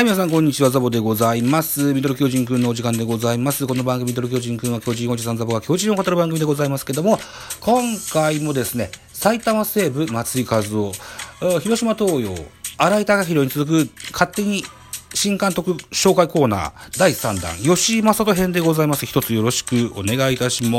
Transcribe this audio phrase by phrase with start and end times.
[0.00, 0.70] はい、皆さん、こんにちは。
[0.70, 1.92] ザボでございます。
[1.92, 3.66] ミドル巨人くんのお時間でございます。
[3.66, 7.20] この番組、ミドル巨人くんは巨人おじさんザボが巨人を語る番組でございますけども、
[7.60, 10.92] 今回もですね、埼玉西部松井和夫、
[11.60, 12.34] 広島東洋、
[12.78, 14.64] 新井貴弘に続く勝手に
[15.12, 19.04] 新監督紹介コーナー第3弾、吉井正人編でございます。
[19.04, 20.70] 一つよろしくお願いいたしま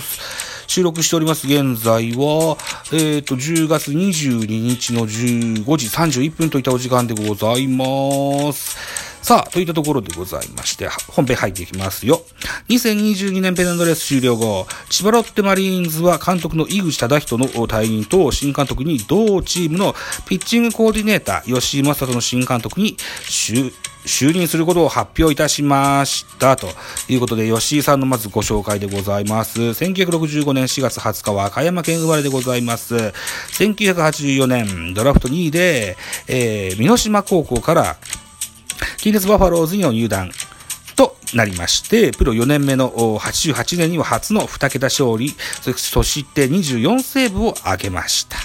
[0.00, 0.53] す。
[0.74, 2.58] 収録しております現在は、
[2.92, 8.76] えっ、と、10月22日の15時31分といったお時間でございます。
[9.22, 12.23] さあ、といったところでございまして、本編入っていきますよ。
[12.74, 19.94] 2022年ペナントレース終了後、千葉ロッテマリーンズは監督の井口忠人の退任と新監督に同チームの
[20.26, 26.56] ピッチングコーディネーター、吉井正人の新監督に就任することを発表いたしました。
[26.56, 26.66] と
[27.08, 29.60] いうことで、吉井さんのまずご紹介でございます。
[29.60, 32.96] 1965年4月20日は和歌山県生まれでございます。
[32.96, 37.96] 1984年、ドラフト2位で、えー、美濃島高校から、
[38.98, 40.30] 近鉄バファローズにの入団
[41.34, 48.38] なりまして、プロ4年目の88年には初の2桁勝利、そして24セーブを挙げました。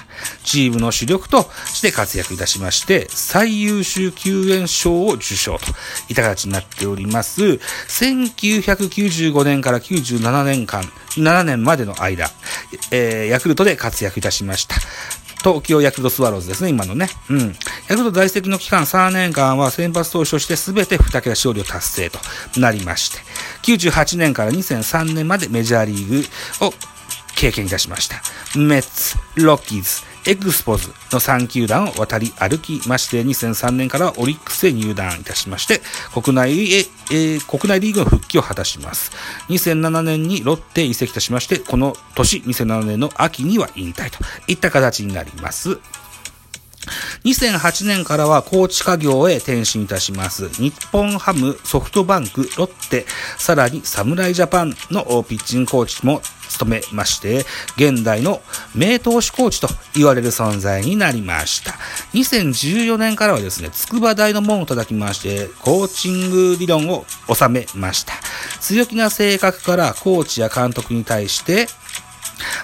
[0.43, 5.65] チームの主力として活躍いたしまして、最優秀救援賞を受賞と
[6.09, 7.43] いった形になっております。
[7.43, 10.83] 1995年から97年間、
[11.15, 12.31] 7年までの間、
[12.91, 14.75] えーヤクルトで活躍いたしました。
[15.41, 17.09] 東京ヤクルトスワローズですね、今のね。
[17.29, 17.55] うん。
[17.89, 22.19] ヤクルト在籍の期間3年間は先発投手として全て2桁勝利を達成と
[22.59, 23.17] なりまして、
[23.63, 26.73] 98年から2003年までメジャーリーグを
[27.35, 28.17] 経験いたしました。
[28.55, 35.81] メッツ、ロッキーズ、エクスポズの3球団を渡り歩きまして、2003年からはオリックスへ入団いたしまして、
[36.13, 36.77] 国内へ、
[37.09, 39.11] えー国内リーグの復帰を果たします。
[39.49, 45.79] 2007年にロッテ移籍いたしまして、この年、2007年の秋には引退といった形になります。
[47.25, 50.49] 2008年からは高知家業へ転身いたします。
[50.49, 53.05] 日本ハム、ソフトバンク、ロッテ、
[53.37, 58.41] さらに侍ジャパンのピッチングコーチも務めまして、現代の
[58.73, 61.73] 名投手コーチと言われる存在になりました。
[62.13, 68.13] 2014年からはですね、筑波大の門を叩きまして、コーチング理論を収めました。
[68.61, 71.67] 強気な性格からコーチや監督に対して、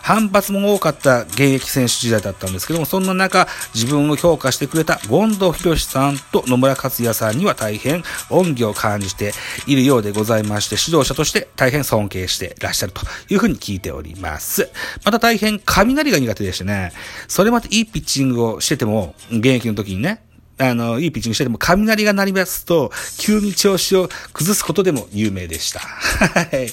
[0.01, 9.33] 反発も多かった現役選手時代だったんですけども、そんな中、自分を評価してくれた権藤博さんと野村克也さんには大変恩義を感じて
[9.67, 14.69] いるようでございまして、指導者として大変尊敬してらっしゃるというふうに聞いております。
[15.03, 16.93] また大変雷が苦手でしてね、
[17.27, 20.21] それまでいいピッチングをしてても、現役の時にね、
[20.57, 25.79] あの、いいピッチングしてても、雷が鳴りますと、急に調子を崩すことでも有名でした。
[25.79, 26.69] はい。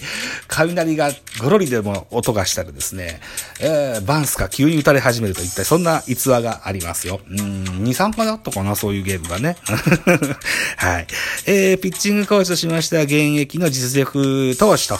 [0.46, 1.10] 雷が
[1.40, 3.20] ゴロリでも音がしたらですね、
[3.60, 7.20] えー、バンスが急に打たれ始めるといった、そんな逸話がありますよ。
[7.28, 9.56] うん、2、3回だったかな、そういうゲームがね。
[10.76, 11.06] はい。
[11.46, 14.98] えー、ピッチングコーチとしましては、現役の実力投手と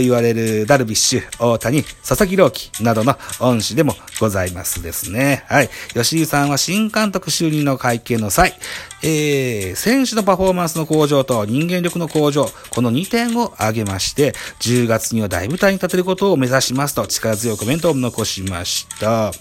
[0.00, 5.44] 言われるダルビッシュ、大谷、佐々木朗希などの恩師でもございますですね。
[5.48, 5.70] はい。
[5.92, 8.54] 吉井さんは新監督就任の会見の際、
[9.02, 19.32] えー、選手のパフォーマンスの向上と人間力の向上、この2点を挙げまして、10月には大舞台に立てることを目指しますと力強いコメントを残しました。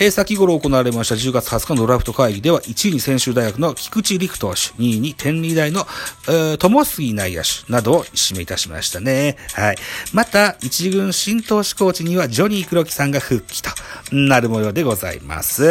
[0.00, 5.86] えー先頃行われました10月20日のドラフト会議では1位に専修大学の菊池陸投手、2位に天理大の、
[6.28, 9.36] えー友杉内野手などを指名いたしましたね。
[9.54, 9.76] はい。
[10.12, 13.70] また、一軍新投手コーチにはジョニー黒木さんが復帰と
[14.12, 15.64] なる模様でございます。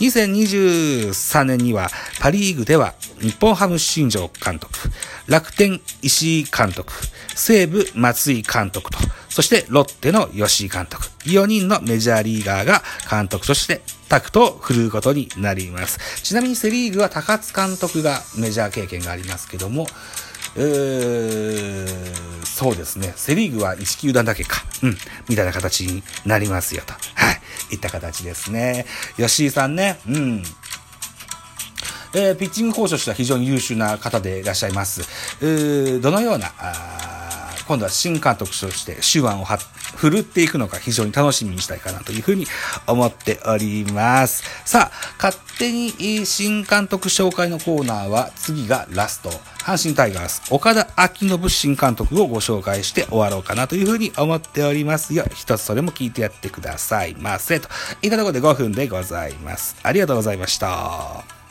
[0.00, 1.88] 2023年には
[2.20, 4.72] パリーグでは日本ハム新庄監督、
[5.26, 6.92] 楽天石井監督、
[7.34, 8.98] 西武松井監督と、
[9.34, 16.22] そしてロッテの吉井監督、4人のメジャーリーガーが監督としてタクトを振るうことになります。
[16.22, 19.88] ちなみにセリーグは高津監督がメジャー経験がありますけども、
[20.54, 23.12] えー、そうですね。
[23.16, 24.62] セリーグは1球団だけか。
[24.84, 24.96] うん。
[25.28, 26.92] みたいな形になりますよと。
[26.92, 27.32] は
[27.72, 27.74] い。
[27.74, 28.86] いった形ですね。
[29.16, 29.98] 吉井さんね。
[30.06, 30.42] うん。
[32.14, 35.00] えーピッチングコーチとしては非常に優秀な方でいらっしゃいます。
[35.40, 37.03] うーどのような、あ
[37.66, 39.44] 今度は新監督として手腕を
[39.96, 42.46] 振るっていくのか非常に楽しみにしたいかなというふうに
[42.86, 44.44] 思っております。
[44.64, 49.30] さあ、勝手に新監督紹介のコーナーは次がラスト。
[49.64, 55.24] 阪神タイガース、岡田昭信新監督をご紹介して終わろうかなというふうに思っておりますよ。
[55.34, 57.60] 一つそれも聞いてやってくださいませ。
[57.60, 57.68] と
[58.02, 59.76] いったところで5分でございます。
[59.82, 61.43] ありがとうございました。